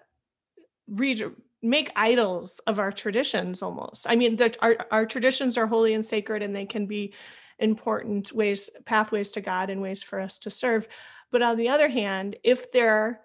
[0.87, 1.25] read,
[1.63, 4.07] make idols of our traditions almost.
[4.09, 7.15] I mean, that our, our traditions are holy and sacred and they can be
[7.59, 10.87] important ways, pathways to God and ways for us to serve.
[11.33, 13.21] But on the other hand, if they're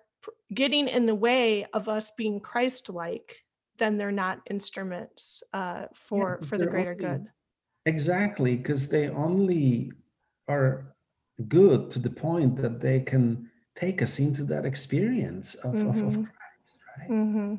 [0.53, 3.35] getting in the way of us being Christ-like,
[3.77, 7.27] then they're not instruments uh, for yeah, for the greater only, good.
[7.85, 9.91] Exactly, because they only
[10.47, 10.95] are
[11.47, 15.89] good to the point that they can take us into that experience of, mm-hmm.
[15.89, 16.23] of, of mm-hmm.
[16.23, 17.09] Christ, right?
[17.09, 17.55] Mm-hmm.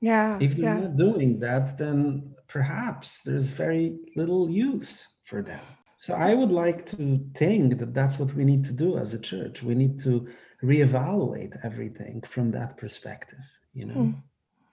[0.00, 0.38] Yeah.
[0.40, 0.80] If they're yeah.
[0.80, 5.60] not doing that, then perhaps there's very little use for them.
[5.96, 9.18] So I would like to think that that's what we need to do as a
[9.20, 9.62] church.
[9.62, 10.26] We need to
[10.62, 13.38] reevaluate everything from that perspective,
[13.72, 13.94] you know?
[13.94, 14.22] Mm.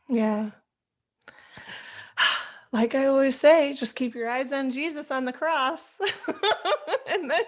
[0.10, 0.50] Yeah.
[2.72, 5.98] Like I always say, just keep your eyes on Jesus on the cross,
[7.10, 7.44] and then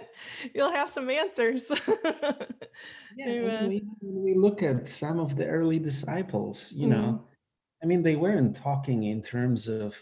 [0.56, 1.70] you'll have some answers.
[3.16, 6.92] yeah, when we, we look at some of the early disciples, you mm.
[6.92, 7.28] know,
[7.84, 9.96] I mean, they weren't talking in terms of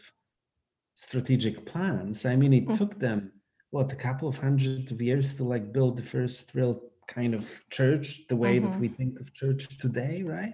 [0.95, 2.25] strategic plans.
[2.25, 2.77] I mean, it mm.
[2.77, 3.34] took them
[3.71, 7.49] what a couple of hundred of years to like build the first real kind of
[7.69, 8.71] church the way mm-hmm.
[8.71, 10.53] that we think of church today, right?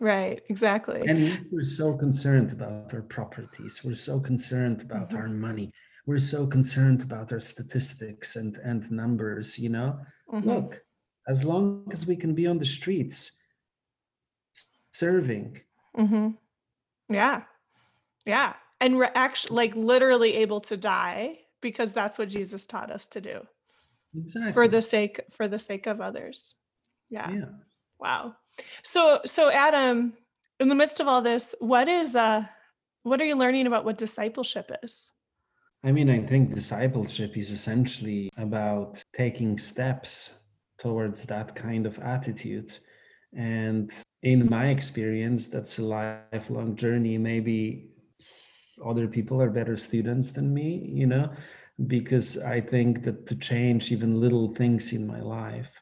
[0.00, 1.02] Right, exactly.
[1.06, 3.82] And we're so concerned about our properties.
[3.84, 5.18] We're so concerned about mm-hmm.
[5.18, 5.72] our money.
[6.06, 9.58] We're so concerned about our statistics and and numbers.
[9.58, 10.00] You know,
[10.32, 10.48] mm-hmm.
[10.48, 10.82] look,
[11.28, 13.32] as long as we can be on the streets
[14.90, 15.60] serving.
[15.96, 16.30] Mm-hmm.
[17.12, 17.42] Yeah,
[18.24, 23.06] yeah, and we're actually like literally able to die because that's what Jesus taught us
[23.08, 23.40] to do.
[24.16, 24.52] Exactly.
[24.52, 26.54] For the sake for the sake of others.
[27.10, 27.30] Yeah.
[27.30, 27.44] Yeah.
[27.98, 28.36] Wow.
[28.82, 30.14] So so Adam,
[30.58, 32.46] in the midst of all this, what is uh
[33.02, 35.10] what are you learning about what discipleship is?
[35.82, 40.34] I mean, I think discipleship is essentially about taking steps
[40.78, 42.76] towards that kind of attitude.
[43.34, 43.90] And
[44.22, 47.16] in my experience, that's a lifelong journey.
[47.16, 47.92] Maybe
[48.84, 51.30] other people are better students than me, you know,
[51.86, 55.80] because I think that to change even little things in my life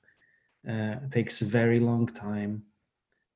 [0.69, 2.63] uh, takes a very long time.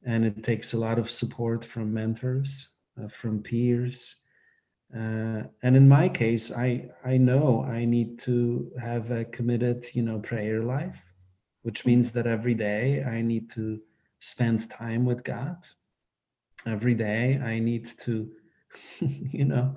[0.05, 2.69] And it takes a lot of support from mentors,
[3.03, 4.17] uh, from peers.
[4.95, 10.03] Uh, and in my case, I, I know I need to have a committed, you
[10.03, 11.03] know, prayer life,
[11.63, 13.81] which means that every day I need to
[14.21, 15.57] spend time with God.
[16.67, 18.31] Every day I need to
[19.01, 19.75] you know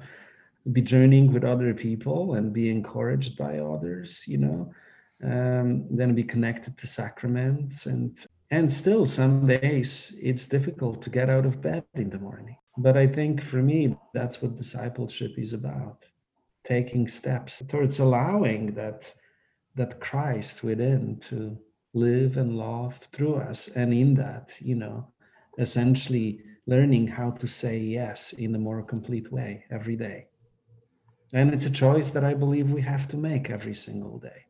[0.72, 4.72] be journeying with other people and be encouraged by others you know
[5.24, 11.29] um, then be connected to sacraments and and still some days it's difficult to get
[11.29, 15.53] out of bed in the morning but i think for me that's what discipleship is
[15.53, 16.05] about
[16.63, 19.13] taking steps towards allowing that
[19.75, 21.58] that christ within to
[21.93, 25.08] live and love through us and in that you know
[25.58, 30.27] essentially learning how to say yes in a more complete way every day.
[31.34, 34.45] And it's a choice that I believe we have to make every single day.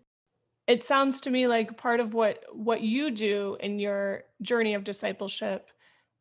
[0.67, 4.83] It sounds to me like part of what what you do in your journey of
[4.83, 5.69] discipleship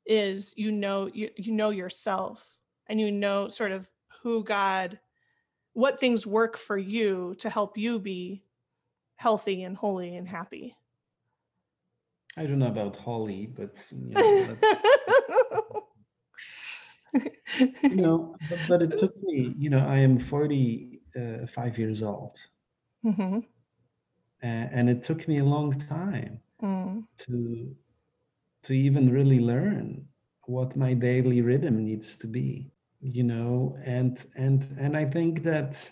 [0.07, 2.47] is you know you, you know yourself
[2.87, 3.87] and you know sort of
[4.23, 4.99] who God
[5.73, 8.43] what things work for you to help you be
[9.17, 10.77] healthy and holy and happy.
[12.37, 14.57] I don't know about holy, but you know,
[17.83, 22.37] you know, but, but, it took me, you know, I am 45 uh, years old.
[23.05, 23.41] Mm-hmm.
[24.43, 27.03] Uh, and it took me a long time mm.
[27.19, 27.75] to
[28.63, 30.07] to even really learn
[30.47, 32.71] what my daily rhythm needs to be
[33.01, 35.91] you know and and and i think that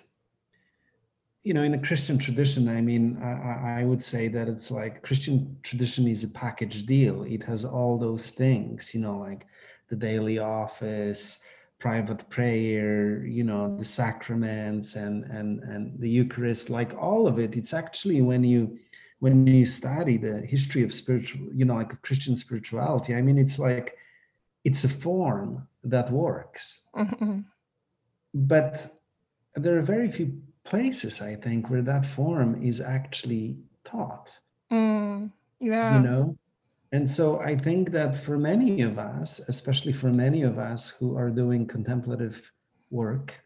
[1.43, 5.03] you know in the christian tradition i mean I, I would say that it's like
[5.03, 9.47] christian tradition is a package deal it has all those things you know like
[9.89, 11.41] the daily office
[11.83, 17.57] private prayer you know the sacraments and and and the eucharist like all of it
[17.57, 18.79] it's actually when you
[19.19, 23.59] when you study the history of spiritual you know like christian spirituality i mean it's
[23.59, 23.97] like
[24.63, 26.83] it's a form that works.
[26.95, 27.41] Mm-hmm.
[28.33, 28.75] but
[29.57, 30.29] there are very few
[30.63, 34.29] places i think where that form is actually taught.
[34.71, 35.97] Mm, yeah.
[35.97, 36.39] You know
[36.93, 41.17] and so I think that for many of us, especially for many of us who
[41.17, 42.53] are doing contemplative
[42.91, 43.43] work,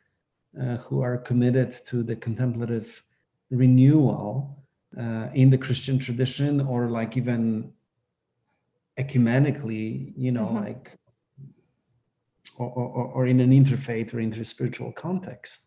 [0.61, 3.05] uh, who are committed to the contemplative
[3.51, 4.65] renewal
[4.99, 7.73] uh, in the Christian tradition, or like even
[8.99, 10.65] ecumenically, you know, mm-hmm.
[10.65, 10.99] like,
[12.57, 15.63] or, or, or in an interfaith or interspiritual context,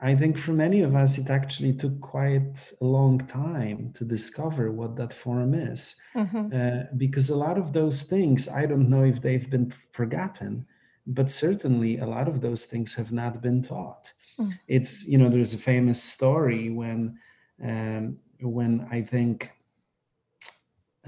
[0.00, 4.70] I think for many of us, it actually took quite a long time to discover
[4.70, 5.96] what that form is.
[6.14, 6.48] Mm-hmm.
[6.54, 10.66] Uh, because a lot of those things, I don't know if they've been forgotten,
[11.06, 14.12] but certainly a lot of those things have not been taught.
[14.38, 14.56] Mm.
[14.68, 17.18] It's, you know, there's a famous story when,
[17.64, 19.50] um, when I think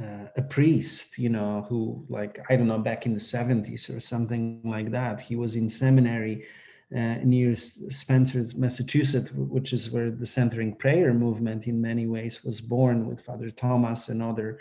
[0.00, 4.00] uh, a priest, you know, who, like, I don't know, back in the 70s or
[4.00, 6.44] something like that, he was in seminary
[6.90, 13.06] near Spencer's, Massachusetts, which is where the centering prayer movement in many ways was born
[13.06, 14.58] with Father Thomas and other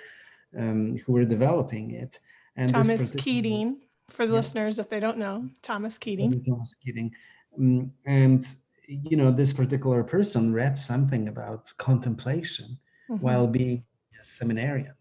[0.57, 2.19] um, who were developing it.
[2.55, 3.77] And Thomas Keating,
[4.09, 4.37] for the yeah.
[4.37, 6.43] listeners, if they don't know, Thomas Keating.
[6.43, 7.11] Thomas Keating.
[7.57, 8.45] Um, and,
[8.87, 12.77] you know, this particular person read something about contemplation
[13.09, 13.23] mm-hmm.
[13.23, 13.83] while being
[14.19, 14.93] a seminarian.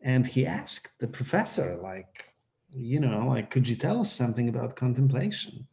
[0.00, 2.32] And he asked the professor, like,
[2.70, 5.66] you know, like, could you tell us something about contemplation?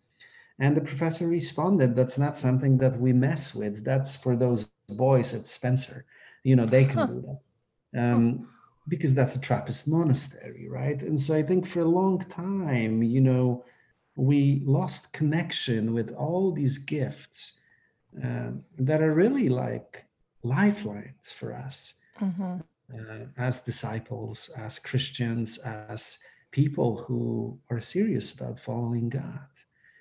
[0.60, 3.84] And the professor responded, That's not something that we mess with.
[3.84, 6.06] That's for those boys at Spencer.
[6.44, 7.06] You know, they can huh.
[7.08, 7.22] do
[7.94, 8.02] that.
[8.02, 8.48] Um,
[8.88, 11.02] because that's a Trappist monastery, right?
[11.02, 13.66] And so I think for a long time, you know,
[14.16, 17.54] we lost connection with all these gifts
[18.24, 20.06] uh, that are really like
[20.44, 22.58] lifelines for us mm-hmm.
[22.94, 26.20] uh, as disciples, as Christians, as
[26.52, 29.48] people who are serious about following God.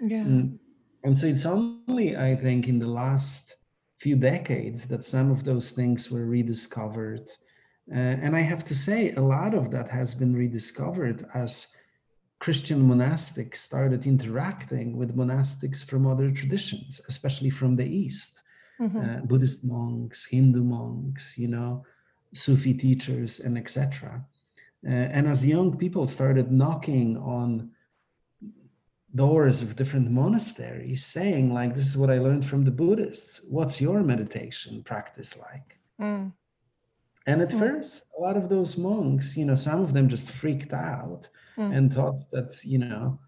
[0.04, 0.18] Yeah.
[0.18, 0.58] And,
[1.04, 3.56] and so it's only, I think, in the last
[3.98, 7.28] few decades that some of those things were rediscovered.
[7.90, 11.68] Uh, and I have to say, a lot of that has been rediscovered as
[12.38, 18.42] Christian monastics started interacting with monastics from other traditions, especially from the East.
[18.80, 18.98] Mm-hmm.
[18.98, 21.84] Uh, Buddhist monks, Hindu monks, you know,
[22.34, 24.24] Sufi teachers, and etc.
[24.86, 27.70] Uh, and as young people started knocking on
[29.14, 33.80] doors of different monasteries saying like this is what i learned from the buddhists what's
[33.80, 36.32] your meditation practice like mm.
[37.26, 37.58] and at mm.
[37.58, 41.76] first a lot of those monks you know some of them just freaked out mm.
[41.76, 43.18] and thought that you know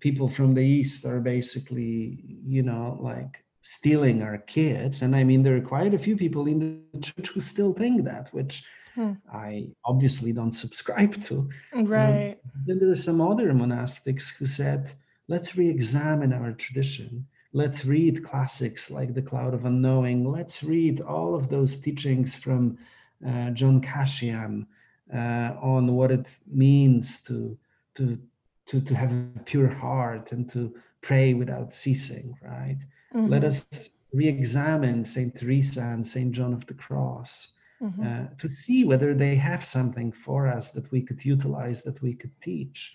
[0.00, 5.42] people from the east are basically you know like stealing our kids and i mean
[5.42, 9.12] there are quite a few people in the church who still think that which hmm.
[9.32, 11.48] I obviously don't subscribe to.
[11.72, 12.38] Um, right.
[12.44, 14.92] Um, then there are some other monastics who said,
[15.28, 17.26] let's re examine our tradition.
[17.54, 20.24] Let's read classics like The Cloud of Unknowing.
[20.24, 22.78] Let's read all of those teachings from
[23.26, 24.66] uh, John Cassian
[25.12, 27.58] uh, on what it means to,
[27.96, 28.18] to,
[28.66, 32.78] to, to have a pure heart and to pray without ceasing, right?
[33.14, 33.28] Mm-hmm.
[33.28, 35.34] Let us re examine St.
[35.34, 36.32] Teresa and St.
[36.32, 37.52] John of the Cross
[37.82, 38.06] mm-hmm.
[38.06, 42.14] uh, to see whether they have something for us that we could utilize, that we
[42.14, 42.92] could teach.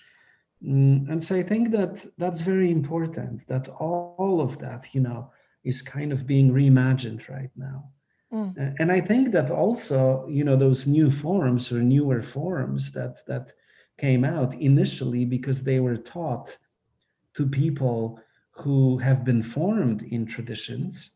[0.65, 5.01] Mm, and so I think that that's very important that all, all, of that, you
[5.01, 5.31] know,
[5.63, 7.89] is kind of being reimagined right now.
[8.33, 8.57] Mm.
[8.57, 13.25] Uh, and I think that also, you know, those new forms or newer forms that
[13.27, 13.53] that
[13.97, 16.57] came out initially because they were taught
[17.33, 18.19] to people
[18.51, 21.11] who have been formed in traditions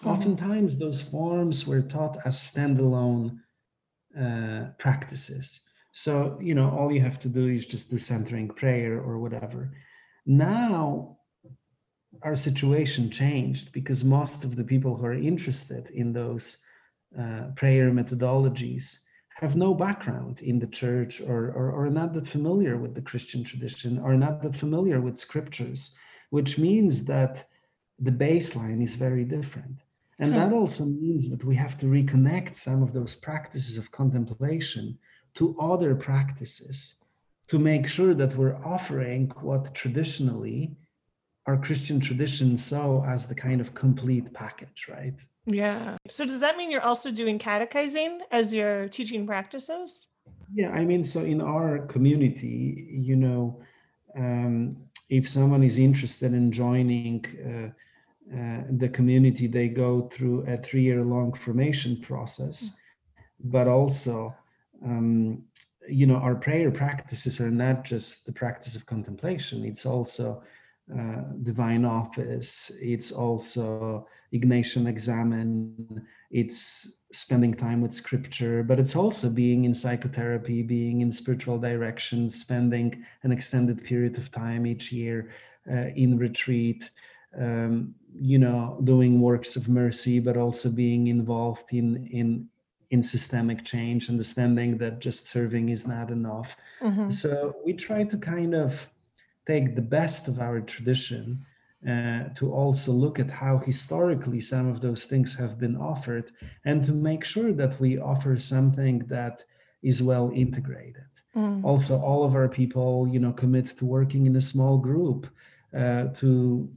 [0.00, 0.08] Mm-hmm.
[0.08, 3.38] Oftentimes, those forms were taught as standalone
[4.18, 5.60] uh, practices.
[5.92, 9.72] So, you know, all you have to do is just do centering prayer or whatever.
[10.26, 11.16] Now,
[12.22, 16.58] our situation changed because most of the people who are interested in those
[17.18, 19.00] uh, prayer methodologies
[19.40, 23.44] have no background in the church or, or, or not that familiar with the Christian
[23.44, 25.94] tradition or not that familiar with scriptures,
[26.30, 27.44] which means that
[27.98, 29.82] the baseline is very different.
[30.18, 34.98] And that also means that we have to reconnect some of those practices of contemplation
[35.34, 36.94] to other practices
[37.48, 40.74] to make sure that we're offering what traditionally
[41.46, 45.14] our Christian tradition saw as the kind of complete package, right?
[45.44, 45.96] Yeah.
[46.08, 50.08] So does that mean you're also doing catechizing as your teaching practices?
[50.52, 53.60] Yeah, I mean, so in our community, you know,
[54.16, 54.76] um,
[55.08, 57.72] if someone is interested in joining uh,
[58.32, 62.76] uh, the community they go through a three-year long formation process.
[63.38, 64.34] But also
[64.84, 65.44] um,
[65.88, 69.64] you know our prayer practices are not just the practice of contemplation.
[69.64, 70.42] It's also
[70.92, 72.70] uh, divine office.
[72.80, 78.62] It's also ignatian examen it's spending time with scripture.
[78.62, 84.30] But it's also being in psychotherapy being in spiritual direction spending an extended period of
[84.30, 85.30] time each year
[85.70, 86.90] uh, in retreat
[87.38, 92.48] um, you know doing works of mercy but also being involved in in
[92.90, 97.08] in systemic change understanding that just serving is not enough mm-hmm.
[97.10, 98.88] so we try to kind of
[99.46, 101.44] take the best of our tradition
[101.86, 106.32] uh, to also look at how historically some of those things have been offered
[106.64, 109.44] and to make sure that we offer something that
[109.82, 111.62] is well integrated mm.
[111.64, 115.26] also all of our people you know commit to working in a small group
[115.76, 116.68] uh, to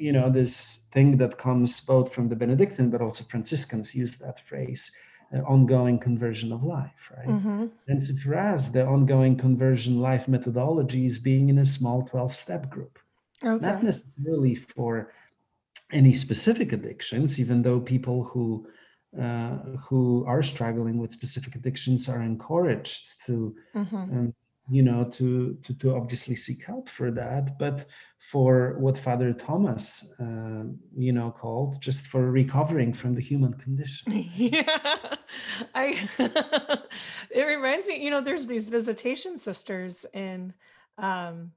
[0.00, 4.38] you know this thing that comes both from the benedictine but also franciscans use that
[4.40, 4.90] phrase
[5.34, 7.66] uh, ongoing conversion of life right mm-hmm.
[7.88, 12.34] and so for us the ongoing conversion life methodology is being in a small 12
[12.34, 12.98] step group
[13.44, 13.64] okay.
[13.64, 15.10] not necessarily for
[15.92, 18.66] any specific addictions, even though people who
[19.20, 19.56] uh,
[19.88, 23.96] who are struggling with specific addictions are encouraged to mm-hmm.
[23.96, 24.34] um,
[24.70, 27.58] you know to, to to obviously seek help for that.
[27.58, 27.86] But
[28.20, 30.64] for what father thomas uh,
[30.94, 34.28] you know called just for recovering from the human condition.
[34.34, 35.16] Yeah.
[35.74, 36.08] I
[37.30, 40.52] it reminds me you know there's these visitation sisters in
[40.98, 41.52] um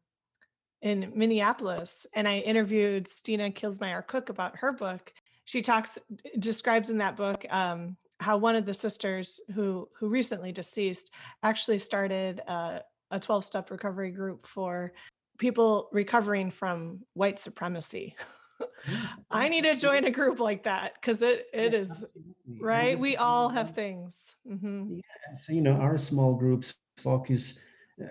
[0.81, 5.13] in minneapolis and i interviewed stina Kielsmeier-Cook about her book.
[5.45, 5.99] She talks
[6.39, 11.11] describes in that book um, how one of the sisters who who recently deceased
[11.43, 12.81] actually started a,
[13.13, 14.93] a 12 step recovery group for
[15.37, 18.15] people recovering from white supremacy
[19.31, 22.59] i need to join a group like that because it it yeah, is absolutely.
[22.61, 24.95] right we all have things mm-hmm.
[24.95, 27.59] yeah so you know our small groups focus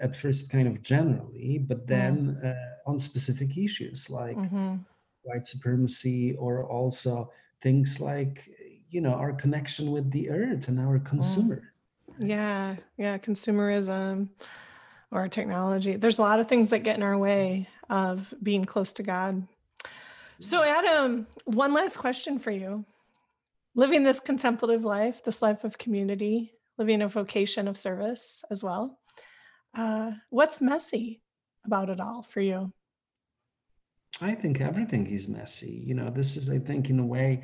[0.00, 1.86] at first kind of generally but mm.
[1.86, 2.50] then mm.
[2.50, 4.76] uh, on specific issues like mm-hmm
[5.22, 7.30] white supremacy or also
[7.60, 8.50] things like
[8.90, 11.04] you know our connection with the earth and our mm.
[11.04, 11.72] consumer
[12.18, 14.28] yeah yeah consumerism
[15.12, 15.96] or technology.
[15.96, 19.46] There's a lot of things that get in our way of being close to god.
[20.40, 22.84] So adam one last question for you.
[23.74, 28.98] Living this contemplative life this life of community living a vocation of service as well
[29.74, 31.22] uh, what's messy
[31.64, 32.72] about it all for you?
[34.20, 35.82] I think everything is messy.
[35.86, 37.42] You know, this is, I think, in a way,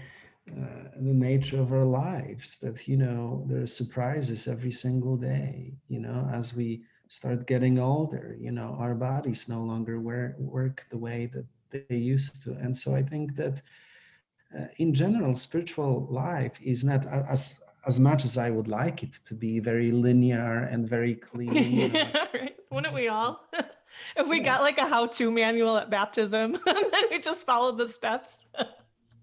[0.50, 5.72] uh, the nature of our lives that, you know, there are surprises every single day,
[5.88, 10.98] you know, as we start getting older, you know, our bodies no longer work the
[10.98, 12.52] way that they used to.
[12.52, 13.62] And so I think that
[14.56, 19.14] uh, in general, spiritual life is not as as much as I would like it
[19.28, 21.52] to be very linear and very clean.
[21.94, 22.56] yeah, right.
[22.70, 23.46] Wouldn't we all?
[24.16, 24.44] if we yeah.
[24.44, 28.44] got like a how-to manual at baptism and then we just followed the steps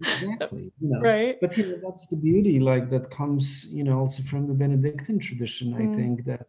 [0.01, 3.99] exactly you know, right but you know that's the beauty like that comes you know
[3.99, 5.75] also from the benedictine tradition mm.
[5.75, 6.47] i think that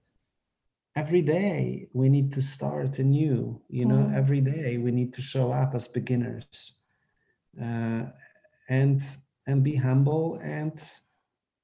[0.96, 4.16] every day we need to start anew you know mm.
[4.16, 6.72] every day we need to show up as beginners
[7.62, 8.02] uh,
[8.68, 9.02] and
[9.46, 10.80] and be humble and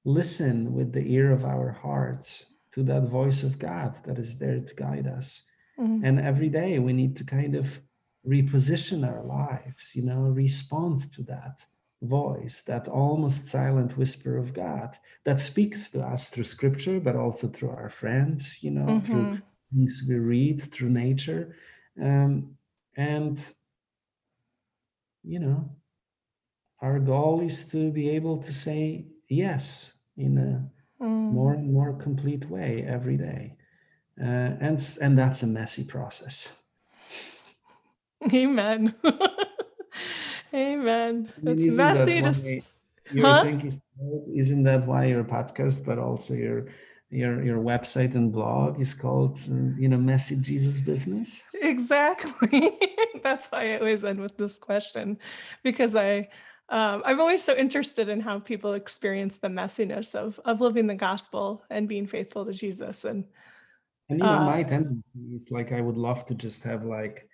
[0.05, 4.61] listen with the ear of our hearts to that voice of god that is there
[4.61, 5.43] to guide us
[5.79, 6.05] Mm-hmm.
[6.05, 7.81] And every day we need to kind of
[8.27, 11.65] reposition our lives, you know, respond to that
[12.03, 17.49] voice, that almost silent whisper of God that speaks to us through scripture, but also
[17.49, 19.13] through our friends, you know, mm-hmm.
[19.13, 19.39] through
[19.73, 21.57] things we read, through nature.
[22.01, 22.57] Um,
[22.97, 23.39] and,
[25.23, 25.71] you know,
[26.81, 31.33] our goal is to be able to say yes in a mm.
[31.33, 33.57] more and more complete way every day
[34.21, 34.25] uh,
[34.61, 36.53] and and that's a messy process.
[38.33, 38.95] Amen.
[40.55, 41.33] Amen.
[41.37, 42.21] I mean, it's messy.
[42.21, 42.63] That.
[43.13, 43.45] Your huh?
[44.35, 46.67] isn't that why your podcast, but also your
[47.11, 52.79] your your website and blog is called uh, you know messy jesus business exactly
[53.23, 55.19] that's why i always end with this question
[55.63, 56.27] because i
[56.71, 60.95] um, i'm always so interested in how people experience the messiness of of living the
[60.95, 63.27] gospel and being faithful to jesus and
[64.09, 65.03] and you know, uh, my tendency
[65.35, 67.29] is like I would love to just have like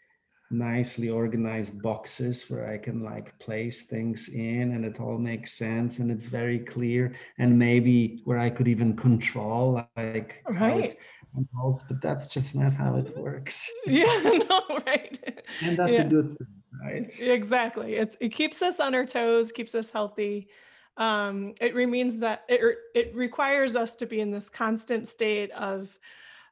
[0.50, 5.98] nicely organized boxes where I can like place things in and it all makes sense
[5.98, 10.96] and it's very clear and maybe where I could even control like right.
[11.34, 13.70] Controls, but that's just not how it works.
[13.86, 14.06] Yeah,
[14.50, 15.42] no, right.
[15.60, 16.04] and that's yeah.
[16.04, 17.20] a good thing, right?
[17.20, 17.96] Exactly.
[17.96, 20.48] It it keeps us on our toes, keeps us healthy.
[20.96, 22.60] Um, it remains that it
[22.94, 25.98] it requires us to be in this constant state of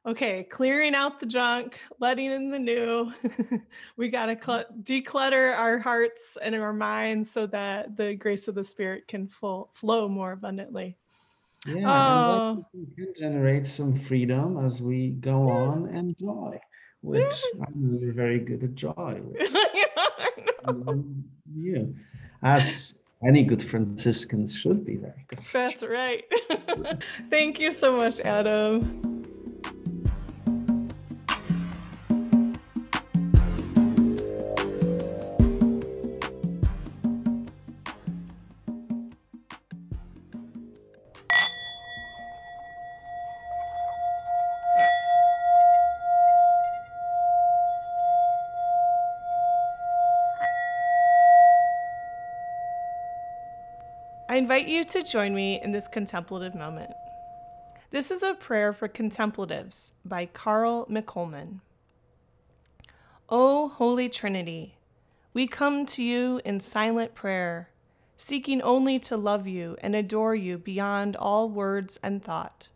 [0.07, 3.13] okay, clearing out the junk, letting in the new.
[3.97, 8.55] we got to cl- declutter our hearts and our minds so that the grace of
[8.55, 10.97] the Spirit can full, flow more abundantly.
[11.67, 12.65] Yeah, oh.
[12.73, 15.53] and can generate some freedom as we go yeah.
[15.53, 16.59] on and joy,
[17.01, 17.65] which yeah.
[17.67, 19.21] I'm really very good at joy.
[19.27, 19.51] Which,
[20.65, 21.23] um,
[21.55, 21.83] yeah,
[22.43, 25.39] as any good Franciscans should be very good.
[25.51, 26.23] That's right.
[27.29, 29.16] Thank you so much, Adam.
[54.57, 56.89] Invite you to join me in this contemplative moment.
[57.91, 61.59] This is a prayer for contemplatives by Carl McColman.
[63.29, 64.79] O Holy Trinity,
[65.31, 67.69] we come to you in silent prayer,
[68.15, 72.69] seeking only to love you and adore you beyond all words and thought.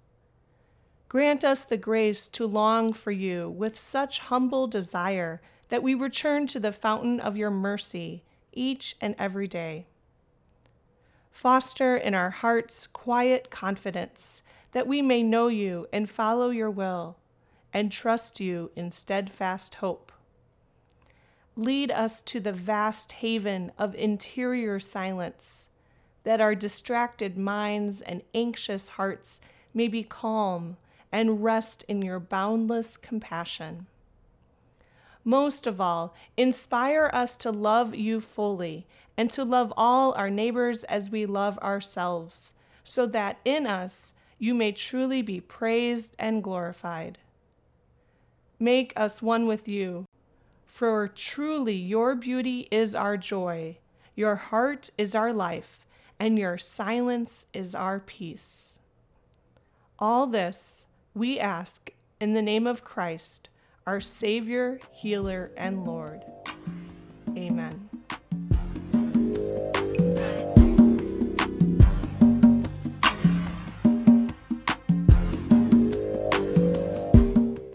[1.09, 6.45] Grant us the grace to long for you with such humble desire that we return
[6.45, 8.23] to the fountain of your mercy
[8.53, 9.87] each and every day.
[11.31, 17.17] Foster in our hearts quiet confidence that we may know you and follow your will,
[17.73, 20.11] and trust you in steadfast hope.
[21.55, 25.67] Lead us to the vast haven of interior silence,
[26.23, 29.41] that our distracted minds and anxious hearts
[29.73, 30.77] may be calm
[31.11, 33.87] and rest in your boundless compassion.
[35.23, 38.87] Most of all, inspire us to love you fully
[39.21, 44.55] and to love all our neighbors as we love ourselves, so that in us you
[44.55, 47.19] may truly be praised and glorified.
[48.59, 50.05] Make us one with you,
[50.65, 53.77] for truly your beauty is our joy,
[54.15, 55.85] your heart is our life,
[56.19, 58.79] and your silence is our peace.
[59.99, 63.49] All this we ask in the name of Christ,
[63.85, 66.23] our Savior, Healer, and Lord.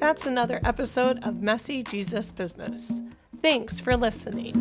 [0.06, 3.00] That's another episode of Messy Jesus Business.
[3.42, 4.54] Thanks for listening.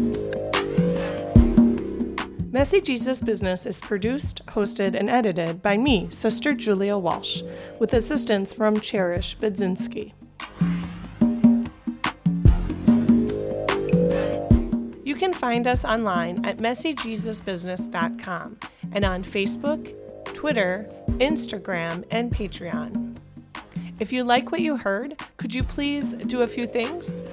[2.52, 7.44] Messy Jesus Business is produced, hosted, and edited by me, Sister Julia Walsh,
[7.78, 10.14] with assistance from Cherish Budzinski.
[15.06, 18.58] You can find us online at messyjesusbusiness.com
[18.94, 19.94] and on Facebook,
[20.34, 20.88] Twitter,
[21.20, 23.05] Instagram, and Patreon.
[23.98, 27.24] If you like what you heard, could you please do a few things?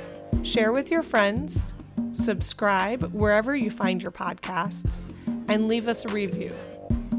[0.44, 1.74] Share with your friends,
[2.12, 5.12] subscribe wherever you find your podcasts,
[5.48, 6.50] and leave us a review.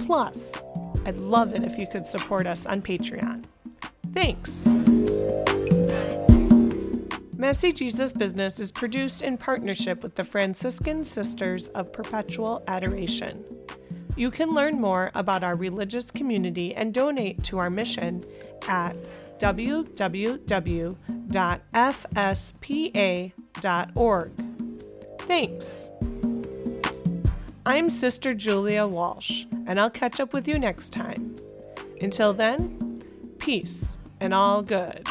[0.06, 0.64] Plus,
[1.06, 3.44] I'd love it if you could support us on Patreon.
[4.14, 4.68] Thanks.
[7.36, 13.44] Messy Jesus Business is produced in partnership with the Franciscan Sisters of Perpetual Adoration.
[14.16, 18.24] You can learn more about our religious community and donate to our mission
[18.70, 18.96] at
[19.40, 20.94] www.fspa.org.
[25.20, 25.90] Thanks.
[27.66, 31.36] I'm Sister Julia Walsh, and I'll catch up with you next time.
[32.02, 33.02] Until then,
[33.40, 35.08] peace and all good.